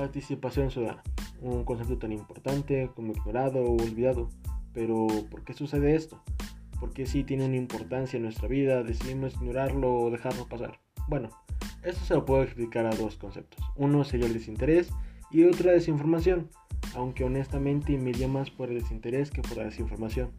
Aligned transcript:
Participación 0.00 0.70
ciudadana, 0.70 1.02
un 1.42 1.62
concepto 1.62 1.98
tan 1.98 2.10
importante 2.12 2.90
como 2.96 3.12
ignorado 3.12 3.62
o 3.62 3.74
olvidado. 3.74 4.30
Pero, 4.72 5.06
¿por 5.30 5.44
qué 5.44 5.52
sucede 5.52 5.94
esto? 5.94 6.22
¿Por 6.80 6.94
qué 6.94 7.04
si 7.04 7.22
tiene 7.22 7.44
una 7.44 7.58
importancia 7.58 8.16
en 8.16 8.22
nuestra 8.22 8.48
vida 8.48 8.82
decidimos 8.82 9.34
ignorarlo 9.34 9.92
o 9.92 10.10
dejarlo 10.10 10.48
pasar? 10.48 10.80
Bueno, 11.06 11.28
esto 11.84 12.02
se 12.02 12.14
lo 12.14 12.24
puedo 12.24 12.42
explicar 12.42 12.86
a 12.86 12.96
dos 12.96 13.16
conceptos. 13.16 13.62
Uno 13.76 14.02
sería 14.04 14.26
el 14.26 14.32
desinterés 14.32 14.90
y 15.30 15.44
otro 15.44 15.66
la 15.66 15.72
desinformación, 15.72 16.48
aunque 16.94 17.24
honestamente 17.24 17.98
me 17.98 18.08
iría 18.08 18.26
más 18.26 18.48
por 18.48 18.70
el 18.70 18.80
desinterés 18.80 19.30
que 19.30 19.42
por 19.42 19.58
la 19.58 19.64
desinformación, 19.64 20.30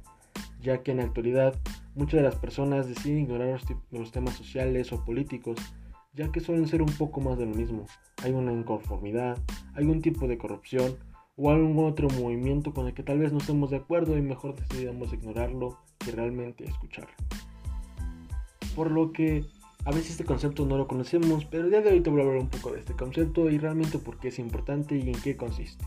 ya 0.59 0.81
que 0.81 0.89
en 0.89 0.97
la 0.97 1.03
actualidad 1.03 1.53
muchas 1.93 2.17
de 2.17 2.23
las 2.23 2.35
personas 2.35 2.87
deciden 2.87 3.25
ignorar 3.25 3.49
los, 3.49 3.63
los 3.91 4.11
temas 4.11 4.33
sociales 4.33 4.91
o 4.91 5.05
políticos 5.05 5.59
ya 6.13 6.31
que 6.31 6.41
suelen 6.41 6.67
ser 6.67 6.81
un 6.81 6.91
poco 6.91 7.21
más 7.21 7.37
de 7.37 7.45
lo 7.45 7.55
mismo. 7.55 7.85
Hay 8.23 8.31
una 8.31 8.51
inconformidad, 8.51 9.37
un 9.77 10.01
tipo 10.01 10.27
de 10.27 10.37
corrupción 10.37 10.97
o 11.37 11.49
algún 11.49 11.85
otro 11.85 12.09
movimiento 12.09 12.73
con 12.73 12.87
el 12.87 12.93
que 12.93 13.03
tal 13.03 13.19
vez 13.19 13.31
no 13.31 13.39
estemos 13.39 13.71
de 13.71 13.77
acuerdo 13.77 14.17
y 14.17 14.21
mejor 14.21 14.55
decidamos 14.55 15.13
ignorarlo 15.13 15.79
que 15.99 16.11
realmente 16.11 16.65
escucharlo. 16.65 17.15
Por 18.75 18.91
lo 18.91 19.11
que 19.11 19.45
a 19.85 19.91
veces 19.91 20.11
este 20.11 20.25
concepto 20.25 20.65
no 20.65 20.77
lo 20.77 20.87
conocemos, 20.87 21.45
pero 21.45 21.63
el 21.63 21.71
día 21.71 21.81
de 21.81 21.91
hoy 21.91 22.01
te 22.01 22.09
voy 22.09 22.21
a 22.21 22.23
hablar 22.23 22.41
un 22.41 22.49
poco 22.49 22.71
de 22.71 22.79
este 22.79 22.93
concepto 22.93 23.49
y 23.49 23.57
realmente 23.57 23.97
por 23.97 24.19
qué 24.19 24.27
es 24.27 24.39
importante 24.39 24.97
y 24.97 25.09
en 25.09 25.19
qué 25.21 25.35
consiste. 25.35 25.85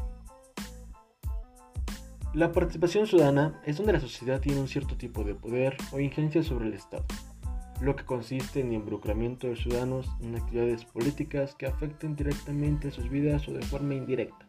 La 2.32 2.50
participación 2.50 3.06
ciudadana 3.06 3.60
es 3.64 3.76
donde 3.76 3.92
la 3.92 4.00
sociedad 4.00 4.40
tiene 4.40 4.60
un 4.60 4.66
cierto 4.66 4.96
tipo 4.96 5.22
de 5.22 5.36
poder 5.36 5.76
o 5.92 6.00
injerencia 6.00 6.42
sobre 6.42 6.66
el 6.66 6.74
Estado 6.74 7.04
lo 7.80 7.96
que 7.96 8.04
consiste 8.04 8.60
en 8.60 8.68
el 8.68 8.74
involucramiento 8.74 9.48
de 9.48 9.56
ciudadanos 9.56 10.08
en 10.20 10.36
actividades 10.36 10.84
políticas 10.84 11.54
que 11.54 11.66
afecten 11.66 12.16
directamente 12.16 12.90
sus 12.90 13.08
vidas 13.08 13.48
o 13.48 13.52
de 13.52 13.62
forma 13.62 13.94
indirecta, 13.94 14.48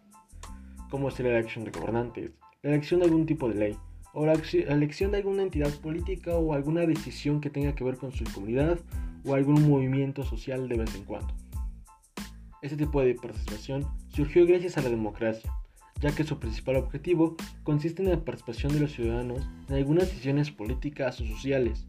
como 0.90 1.10
es 1.10 1.20
la 1.20 1.30
elección 1.30 1.66
de 1.66 1.72
gobernantes, 1.72 2.32
la 2.62 2.72
elección 2.72 3.00
de 3.00 3.08
algún 3.08 3.26
tipo 3.26 3.50
de 3.50 3.56
ley, 3.56 3.78
o 4.14 4.26
la 4.26 4.34
elección 4.34 5.12
de 5.12 5.18
alguna 5.18 5.44
entidad 5.44 5.74
política 5.82 6.36
o 6.36 6.54
alguna 6.54 6.86
decisión 6.86 7.42
que 7.42 7.50
tenga 7.50 7.76
que 7.76 7.84
ver 7.84 7.98
con 7.98 8.14
su 8.14 8.24
comunidad 8.34 8.80
o 9.26 9.34
algún 9.34 9.68
movimiento 9.68 10.24
social 10.24 10.70
de 10.70 10.78
vez 10.78 10.96
en 10.96 11.04
cuando. 11.04 11.34
Este 12.62 12.78
tipo 12.78 13.02
de 13.02 13.16
participación 13.16 13.86
surgió 14.08 14.46
gracias 14.46 14.78
a 14.78 14.82
la 14.82 14.90
democracia, 14.90 15.52
ya 16.00 16.16
que 16.16 16.24
su 16.24 16.40
principal 16.40 16.78
objetivo 16.78 17.36
consiste 17.64 18.04
en 18.04 18.10
la 18.10 18.24
participación 18.24 18.72
de 18.72 18.80
los 18.80 18.94
ciudadanos 18.94 19.48
en 19.68 19.76
algunas 19.76 20.08
decisiones 20.08 20.50
políticas 20.50 21.20
o 21.20 21.26
sociales, 21.26 21.86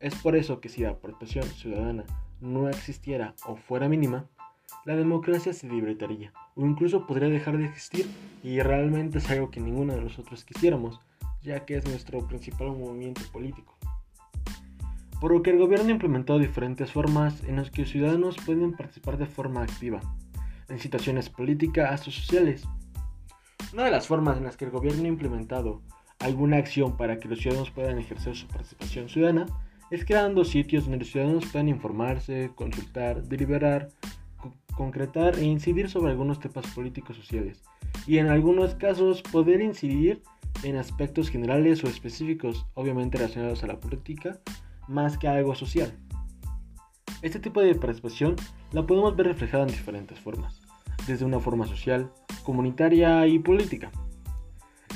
es 0.00 0.14
por 0.16 0.36
eso 0.36 0.60
que 0.60 0.68
si 0.68 0.82
la 0.82 0.98
participación 0.98 1.44
ciudadana 1.44 2.04
no 2.40 2.68
existiera 2.68 3.34
o 3.46 3.56
fuera 3.56 3.88
mínima, 3.88 4.26
la 4.84 4.94
democracia 4.96 5.52
se 5.52 5.68
debilitaría 5.68 6.32
o 6.54 6.66
incluso 6.66 7.06
podría 7.06 7.28
dejar 7.28 7.56
de 7.56 7.66
existir 7.66 8.06
y 8.42 8.60
realmente 8.60 9.18
es 9.18 9.30
algo 9.30 9.50
que 9.50 9.60
ninguno 9.60 9.94
de 9.94 10.02
nosotros 10.02 10.44
quisiéramos, 10.44 11.00
ya 11.42 11.64
que 11.64 11.76
es 11.76 11.86
nuestro 11.86 12.26
principal 12.26 12.68
movimiento 12.68 13.22
político. 13.32 13.76
Por 15.20 15.32
lo 15.32 15.42
que 15.42 15.50
el 15.50 15.58
gobierno 15.58 15.88
ha 15.88 15.92
implementado 15.92 16.38
diferentes 16.38 16.92
formas 16.92 17.42
en 17.44 17.56
las 17.56 17.70
que 17.70 17.82
los 17.82 17.90
ciudadanos 17.90 18.36
pueden 18.44 18.74
participar 18.74 19.16
de 19.16 19.26
forma 19.26 19.62
activa, 19.62 20.00
en 20.68 20.78
situaciones 20.78 21.30
políticas 21.30 22.06
o 22.06 22.10
sociales. 22.10 22.68
Una 23.72 23.84
de 23.84 23.90
las 23.90 24.06
formas 24.06 24.36
en 24.36 24.44
las 24.44 24.56
que 24.56 24.66
el 24.66 24.70
gobierno 24.70 25.04
ha 25.04 25.08
implementado 25.08 25.80
alguna 26.18 26.58
acción 26.58 26.96
para 26.96 27.18
que 27.18 27.28
los 27.28 27.38
ciudadanos 27.38 27.70
puedan 27.70 27.98
ejercer 27.98 28.36
su 28.36 28.46
participación 28.46 29.08
ciudadana 29.08 29.46
es 29.90 30.04
creando 30.04 30.44
sitios 30.44 30.84
donde 30.84 30.98
los 30.98 31.08
ciudadanos 31.08 31.46
puedan 31.46 31.68
informarse, 31.68 32.50
consultar, 32.54 33.22
deliberar, 33.22 33.88
concretar 34.76 35.38
e 35.38 35.44
incidir 35.44 35.88
sobre 35.88 36.12
algunos 36.12 36.40
temas 36.40 36.66
políticos 36.74 37.16
sociales 37.16 37.62
y 38.06 38.18
en 38.18 38.28
algunos 38.28 38.74
casos 38.74 39.22
poder 39.22 39.60
incidir 39.60 40.22
en 40.62 40.76
aspectos 40.76 41.28
generales 41.28 41.82
o 41.84 41.88
específicos, 41.88 42.66
obviamente 42.74 43.18
relacionados 43.18 43.62
a 43.62 43.66
la 43.66 43.80
política, 43.80 44.38
más 44.88 45.18
que 45.18 45.28
a 45.28 45.34
algo 45.34 45.54
social. 45.54 45.92
Este 47.22 47.38
tipo 47.38 47.60
de 47.60 47.74
participación 47.74 48.36
la 48.72 48.86
podemos 48.86 49.16
ver 49.16 49.26
reflejada 49.26 49.64
en 49.64 49.70
diferentes 49.70 50.18
formas, 50.18 50.60
desde 51.06 51.24
una 51.24 51.40
forma 51.40 51.66
social, 51.66 52.10
comunitaria 52.44 53.26
y 53.26 53.38
política, 53.38 53.90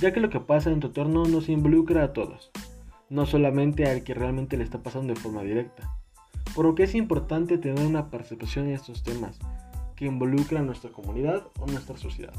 ya 0.00 0.12
que 0.12 0.20
lo 0.20 0.30
que 0.30 0.40
pasa 0.40 0.70
en 0.70 0.80
tu 0.80 0.88
entorno 0.88 1.24
nos 1.24 1.48
involucra 1.48 2.04
a 2.04 2.12
todos, 2.12 2.50
no 3.10 3.26
solamente 3.26 3.86
al 3.86 4.04
que 4.04 4.14
realmente 4.14 4.56
le 4.56 4.64
está 4.64 4.82
pasando 4.82 5.12
de 5.12 5.20
forma 5.20 5.42
directa. 5.42 5.90
Por 6.54 6.64
lo 6.64 6.74
que 6.74 6.84
es 6.84 6.94
importante 6.94 7.58
tener 7.58 7.84
una 7.84 8.08
participación 8.08 8.68
en 8.68 8.74
estos 8.74 9.02
temas 9.02 9.38
que 9.96 10.06
involucran 10.06 10.66
nuestra 10.66 10.90
comunidad 10.90 11.48
o 11.58 11.66
nuestra 11.66 11.96
sociedad. 11.96 12.32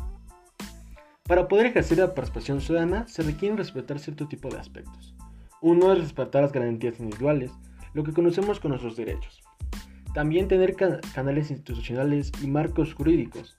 Para 1.24 1.48
poder 1.48 1.68
ejercer 1.68 2.00
la 2.00 2.16
participación 2.16 2.62
ciudadana 2.62 3.08
se 3.08 3.22
requieren 3.22 3.58
respetar 3.58 4.00
cierto 4.00 4.28
tipo 4.28 4.50
de 4.50 4.60
aspectos. 4.60 5.14
Uno 5.62 5.92
es 5.94 6.00
respetar 6.00 6.42
las 6.42 6.52
garantías 6.52 7.00
individuales, 7.00 7.52
lo 7.94 8.04
que 8.04 8.14
conocemos 8.14 8.60
con 8.60 8.70
nuestros 8.70 8.96
derechos. 8.96 9.42
También 10.14 10.48
tener 10.48 10.76
canales 10.76 11.52
institucionales 11.52 12.32
y 12.42 12.48
marcos 12.48 12.94
jurídicos. 12.94 13.58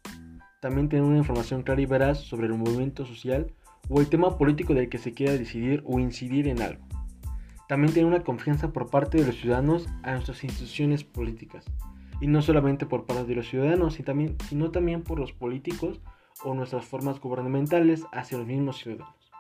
También 0.61 0.89
tener 0.89 1.05
una 1.05 1.19
información 1.19 1.63
clara 1.63 1.81
y 1.81 1.87
veraz 1.87 2.19
sobre 2.19 2.47
el 2.47 2.55
movimiento 2.55 3.07
social 3.07 3.53
o 3.89 4.01
el 4.01 4.09
tema 4.09 4.37
político 4.37 4.75
del 4.75 4.89
que 4.89 4.99
se 4.99 5.13
quiera 5.13 5.33
decidir 5.33 5.83
o 5.87 5.99
incidir 5.99 6.49
en 6.49 6.61
algo 6.61 6.92
también 7.73 7.95
tener 7.95 8.05
una 8.05 8.23
confianza 8.23 8.71
por 8.71 8.91
parte 8.91 9.17
de 9.17 9.25
los 9.25 9.37
ciudadanos 9.37 9.89
a 10.03 10.13
nuestras 10.13 10.45
instituciones 10.45 11.05
políticas. 11.05 11.65
Y 12.21 12.27
no 12.27 12.43
solamente 12.43 12.85
por 12.85 13.07
parte 13.07 13.25
de 13.25 13.35
los 13.35 13.49
ciudadanos, 13.49 13.95
sino 13.95 14.71
también 14.71 15.03
por 15.03 15.19
los 15.19 15.33
políticos 15.33 15.99
o 16.45 16.53
nuestras 16.53 16.85
formas 16.85 17.19
gubernamentales 17.19 18.05
hacia 18.13 18.37
los 18.37 18.47
mismos 18.47 18.77
ciudadanos. 18.77 19.33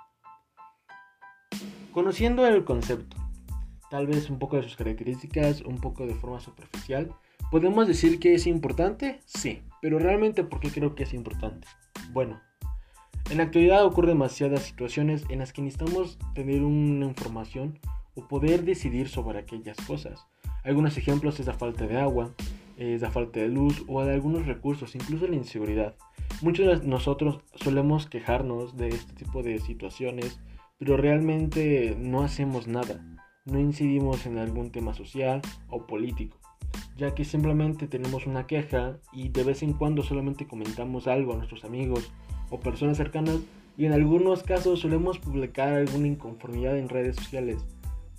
Conociendo 1.92 2.46
el 2.46 2.64
concepto, 2.64 3.18
tal 3.90 4.06
vez 4.06 4.30
un 4.30 4.38
poco 4.38 4.56
de 4.56 4.62
sus 4.62 4.76
características, 4.76 5.60
un 5.60 5.76
poco 5.76 6.06
de 6.06 6.14
forma 6.14 6.40
superficial, 6.40 7.14
¿podemos 7.50 7.86
decir 7.86 8.18
que 8.18 8.32
es 8.32 8.46
importante? 8.46 9.20
Sí, 9.26 9.60
pero 9.82 9.98
realmente 9.98 10.42
¿por 10.42 10.58
qué 10.60 10.70
creo 10.70 10.94
que 10.94 11.02
es 11.02 11.12
importante? 11.12 11.68
Bueno, 12.12 12.40
en 13.30 13.36
la 13.36 13.42
actualidad 13.44 13.84
ocurren 13.84 14.14
demasiadas 14.14 14.62
situaciones 14.62 15.26
en 15.28 15.40
las 15.40 15.52
que 15.52 15.60
necesitamos 15.60 16.18
tener 16.34 16.62
una 16.62 17.04
información 17.04 17.78
o 18.14 18.26
poder 18.28 18.64
decidir 18.64 19.08
sobre 19.08 19.38
aquellas 19.38 19.76
cosas. 19.86 20.26
Algunos 20.64 20.96
ejemplos 20.96 21.40
es 21.40 21.46
la 21.46 21.54
falta 21.54 21.86
de 21.86 21.98
agua, 21.98 22.32
es 22.76 23.02
la 23.02 23.10
falta 23.10 23.40
de 23.40 23.48
luz 23.48 23.84
o 23.88 24.04
de 24.04 24.12
algunos 24.12 24.46
recursos, 24.46 24.94
incluso 24.94 25.26
la 25.26 25.36
inseguridad. 25.36 25.96
Muchos 26.40 26.80
de 26.80 26.86
nosotros 26.86 27.40
solemos 27.54 28.06
quejarnos 28.08 28.76
de 28.76 28.88
este 28.88 29.12
tipo 29.14 29.42
de 29.42 29.58
situaciones, 29.60 30.40
pero 30.78 30.96
realmente 30.96 31.96
no 31.98 32.22
hacemos 32.22 32.66
nada, 32.66 33.04
no 33.44 33.60
incidimos 33.60 34.26
en 34.26 34.38
algún 34.38 34.70
tema 34.70 34.94
social 34.94 35.40
o 35.68 35.86
político, 35.86 36.38
ya 36.96 37.14
que 37.14 37.24
simplemente 37.24 37.86
tenemos 37.86 38.26
una 38.26 38.46
queja 38.46 38.98
y 39.12 39.28
de 39.28 39.44
vez 39.44 39.62
en 39.62 39.72
cuando 39.72 40.02
solamente 40.02 40.46
comentamos 40.46 41.06
algo 41.06 41.32
a 41.32 41.36
nuestros 41.36 41.64
amigos 41.64 42.12
o 42.50 42.60
personas 42.60 42.96
cercanas 42.96 43.38
y 43.76 43.86
en 43.86 43.92
algunos 43.92 44.42
casos 44.42 44.80
solemos 44.80 45.18
publicar 45.18 45.72
alguna 45.72 46.08
inconformidad 46.08 46.76
en 46.76 46.88
redes 46.88 47.16
sociales 47.16 47.64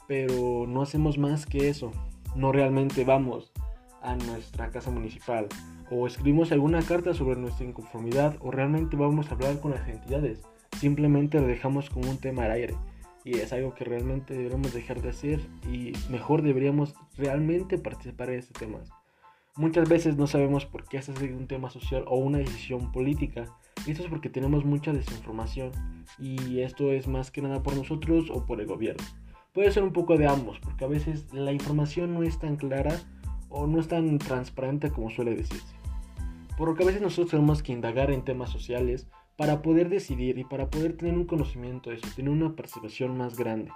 pero 0.08 0.66
no 0.68 0.82
hacemos 0.82 1.18
más 1.18 1.46
que 1.46 1.70
eso. 1.70 1.92
No 2.36 2.52
realmente 2.52 3.04
vamos 3.04 3.52
a 4.02 4.16
nuestra 4.16 4.70
casa 4.70 4.92
municipal 4.92 5.48
o 5.90 6.08
escribimos 6.08 6.52
alguna 6.52 6.82
carta 6.82 7.14
sobre 7.14 7.40
nuestra 7.40 7.66
inconformidad 7.66 8.36
o 8.42 8.52
realmente 8.52 8.98
vamos 8.98 9.30
a 9.30 9.36
hablar 9.36 9.60
con 9.60 9.72
las 9.72 9.88
entidades. 9.88 10.42
Simplemente 10.80 11.40
lo 11.40 11.48
dejamos 11.48 11.90
como 11.90 12.10
un 12.10 12.18
tema 12.18 12.46
al 12.46 12.52
aire 12.52 12.76
y 13.24 13.38
es 13.38 13.54
algo 13.54 13.74
que 13.74 13.86
realmente 13.86 14.34
deberíamos 14.34 14.74
dejar 14.74 15.02
de 15.02 15.10
hacer 15.10 15.40
y 15.72 15.94
mejor 16.10 16.42
deberíamos 16.42 16.94
realmente 17.18 17.78
participar 17.78 18.30
en 18.30 18.40
este 18.40 18.54
tema. 18.60 18.80
Muchas 19.56 19.88
veces 19.88 20.18
no 20.18 20.26
sabemos 20.26 20.66
por 20.66 20.86
qué 20.86 20.98
es 20.98 21.08
un 21.10 21.48
tema 21.48 21.70
social 21.70 22.04
o 22.08 22.18
una 22.18 22.40
decisión 22.40 22.92
política. 22.92 23.46
Y 23.86 23.92
esto 23.92 24.04
es 24.04 24.10
porque 24.10 24.30
tenemos 24.30 24.66
mucha 24.66 24.92
desinformación 24.94 25.72
y 26.18 26.62
esto 26.62 26.92
es 26.92 27.08
más 27.08 27.30
que 27.30 27.44
nada 27.44 27.62
por 27.62 27.76
nosotros 27.76 28.32
o 28.32 28.46
por 28.48 28.62
el 28.62 28.68
gobierno. 28.68 29.04
Puede 29.54 29.72
ser 29.72 29.84
un 29.84 29.94
poco 29.94 30.18
de 30.18 30.26
ambos, 30.26 30.60
porque 30.60 30.84
a 30.84 30.88
veces 30.88 31.32
la 31.32 31.52
información 31.52 32.16
no 32.16 32.24
es 32.24 32.40
tan 32.40 32.56
clara 32.56 33.00
o 33.50 33.68
no 33.68 33.80
es 33.80 33.88
tan 33.88 34.18
transparente 34.18 34.90
como 34.90 35.12
suele 35.12 35.36
decirse. 35.36 35.76
Por 36.58 36.70
lo 36.70 36.76
que 36.76 36.82
a 36.82 36.88
veces 36.88 37.04
nosotros 37.04 37.30
tenemos 37.30 37.62
que 37.62 37.72
indagar 37.72 38.10
en 38.10 38.24
temas 38.24 38.50
sociales 38.50 39.08
para 39.38 39.62
poder 39.62 39.90
decidir 39.90 40.40
y 40.40 40.44
para 40.44 40.72
poder 40.72 40.98
tener 40.98 41.16
un 41.16 41.26
conocimiento 41.26 41.92
de 41.92 41.98
eso, 41.98 42.08
tener 42.16 42.32
una 42.32 42.56
participación 42.56 43.16
más 43.16 43.38
grande. 43.38 43.72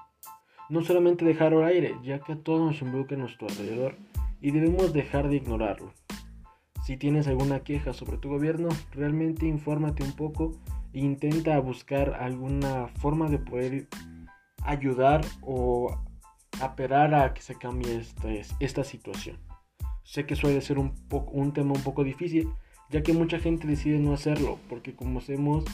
No 0.68 0.82
solamente 0.82 1.26
dejar 1.26 1.54
al 1.54 1.64
aire, 1.64 1.96
ya 2.04 2.22
que 2.22 2.34
a 2.34 2.42
todos 2.42 2.60
nos 2.60 2.82
involucra 2.82 3.14
en 3.14 3.22
nuestro 3.22 3.48
alrededor 3.48 3.98
y 4.42 4.50
debemos 4.50 4.94
dejar 4.94 5.30
de 5.30 5.36
ignorarlo. 5.36 5.94
Si 6.88 6.98
tienes 6.98 7.28
alguna 7.28 7.60
queja 7.60 7.94
sobre 7.94 8.18
tu 8.18 8.30
gobierno, 8.30 8.70
realmente 8.94 9.46
infórmate 9.46 10.04
un 10.04 10.14
poco 10.14 10.54
e 10.94 11.02
intenta 11.02 11.60
buscar 11.60 12.16
alguna 12.16 12.88
forma 12.88 13.30
de 13.30 13.38
poder 13.38 13.88
ayudar 14.68 15.22
o 15.42 15.96
apelar 16.62 17.14
a 17.16 17.34
que 17.34 17.42
se 17.42 17.56
cambie 17.56 17.98
este, 17.98 18.42
esta 18.60 18.84
situación. 18.84 19.38
Sé 20.04 20.25
que 20.25 20.36
suele 20.36 20.62
ser 20.62 20.80
un, 20.80 20.94
un 21.31 21.54
tema 21.54 21.74
un 21.74 21.84
poco 21.84 22.04
difícil, 22.04 22.50
ya 22.90 23.04
que 23.04 23.14
mucha 23.14 23.40
gente 23.40 23.68
decide 23.68 24.00
no 24.00 24.14
hacerlo, 24.14 24.60
porque 24.69 24.96
como 24.96 25.19
hacemos 25.19 25.66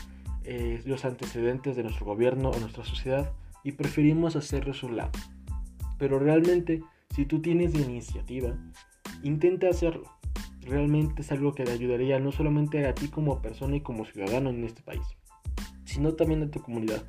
eh, 0.45 0.81
los 0.85 1.05
antecedentes 1.05 1.75
de 1.75 1.83
nuestro 1.83 2.05
gobierno 2.05 2.49
o 2.49 2.59
nuestra 2.59 2.83
sociedad 2.83 3.31
y 3.63 3.73
preferimos 3.73 4.35
hacerlo 4.35 4.73
a 4.73 4.91
lado. 4.91 5.11
Pero 5.97 6.19
realmente, 6.19 6.81
si 7.15 7.25
tú 7.25 7.41
tienes 7.41 7.73
la 7.75 7.85
iniciativa, 7.85 8.57
intenta 9.21 9.69
hacerlo. 9.69 10.03
Realmente 10.61 11.21
es 11.21 11.31
algo 11.31 11.53
que 11.53 11.63
te 11.63 11.71
ayudaría 11.71 12.19
no 12.19 12.31
solamente 12.31 12.85
a 12.85 12.93
ti 12.93 13.07
como 13.07 13.41
persona 13.41 13.77
y 13.77 13.81
como 13.81 14.05
ciudadano 14.05 14.49
en 14.49 14.63
este 14.63 14.81
país, 14.81 15.05
sino 15.85 16.13
también 16.13 16.43
a 16.43 16.51
tu 16.51 16.61
comunidad. 16.61 17.03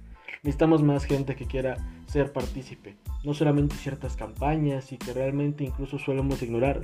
Necesitamos 0.45 0.83
más 0.83 1.07
gente 1.07 1.37
que 1.37 1.47
quiera 1.47 1.79
ser 2.07 2.31
partícipe, 2.31 2.97
no 3.25 3.33
solamente 3.33 3.77
ciertas 3.77 4.15
campañas 4.15 4.93
y 4.93 4.99
que 4.99 5.15
realmente 5.15 5.65
incluso 5.65 5.99
solemos 5.99 6.43
ignorar. 6.43 6.83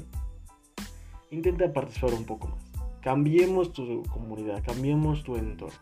Intenta 1.31 1.71
participar 1.71 2.15
un 2.15 2.25
poco 2.25 2.49
más. 2.49 2.73
Cambiemos 3.03 3.75
tu 3.75 4.03
comunidad, 4.05 4.63
cambiemos 4.65 5.25
tu 5.25 5.37
entorno. 5.37 5.79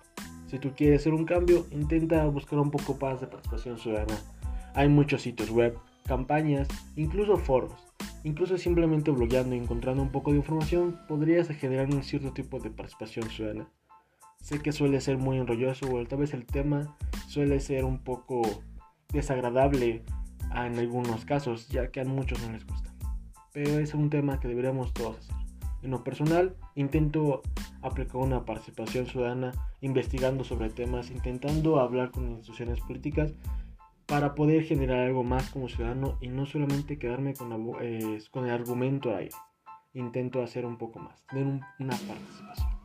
Si 0.48 0.58
tú 0.58 0.72
quieres 0.74 1.02
hacer 1.02 1.14
un 1.14 1.24
cambio, 1.24 1.66
intenta 1.70 2.24
buscar 2.26 2.58
un 2.58 2.72
poco 2.72 2.98
más 3.00 3.20
de 3.20 3.28
participación 3.28 3.78
ciudadana. 3.78 4.18
Hay 4.74 4.88
muchos 4.88 5.22
sitios 5.22 5.50
web, 5.50 5.78
campañas, 6.04 6.66
incluso 6.96 7.36
foros. 7.36 7.72
Incluso 8.24 8.58
simplemente 8.58 9.12
blogueando 9.12 9.54
y 9.54 9.58
encontrando 9.58 10.02
un 10.02 10.10
poco 10.10 10.32
de 10.32 10.38
información, 10.38 10.98
podrías 11.06 11.46
generar 11.48 11.86
un 11.94 12.02
cierto 12.02 12.32
tipo 12.32 12.58
de 12.58 12.70
participación 12.70 13.30
ciudadana. 13.30 13.68
Sé 14.40 14.60
que 14.60 14.72
suele 14.72 15.00
ser 15.00 15.18
muy 15.18 15.38
enrolloso 15.38 15.92
o 15.92 16.04
tal 16.06 16.20
vez 16.20 16.32
el 16.32 16.46
tema 16.46 16.96
suele 17.28 17.60
ser 17.60 17.84
un 17.84 17.98
poco 17.98 18.42
desagradable 19.12 20.02
en 20.54 20.78
algunos 20.78 21.24
casos, 21.24 21.68
ya 21.68 21.90
que 21.90 22.00
a 22.00 22.04
muchos 22.04 22.40
no 22.42 22.52
les 22.52 22.66
gusta. 22.66 22.94
Pero 23.52 23.78
es 23.78 23.94
un 23.94 24.10
tema 24.10 24.40
que 24.40 24.48
deberíamos 24.48 24.92
todos 24.94 25.18
hacer. 25.18 25.36
En 25.82 25.92
lo 25.92 26.02
personal, 26.02 26.56
intento 26.74 27.42
aplicar 27.82 28.16
una 28.16 28.44
participación 28.44 29.06
ciudadana 29.06 29.52
investigando 29.80 30.42
sobre 30.42 30.70
temas, 30.70 31.10
intentando 31.10 31.78
hablar 31.78 32.10
con 32.10 32.28
instituciones 32.28 32.80
políticas 32.80 33.32
para 34.06 34.34
poder 34.34 34.64
generar 34.64 35.00
algo 35.00 35.22
más 35.22 35.50
como 35.50 35.68
ciudadano 35.68 36.16
y 36.20 36.28
no 36.28 36.46
solamente 36.46 36.98
quedarme 36.98 37.34
con, 37.34 37.52
eh, 37.80 38.18
el 38.34 38.50
argumento 38.50 39.14
ahí. 39.14 39.28
Intento 39.92 40.42
hacer 40.42 40.64
un 40.64 40.78
poco 40.78 40.98
más, 40.98 41.24
tener 41.26 41.60
una 41.78 41.96
participación. 41.96 42.77